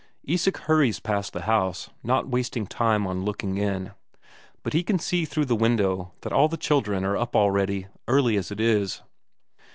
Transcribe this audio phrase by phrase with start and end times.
[0.27, 3.91] Isak hurries past the house, not wasting time on looking in,
[4.63, 8.35] but he can see through the window that all the children are up already, early
[8.35, 9.03] as it is.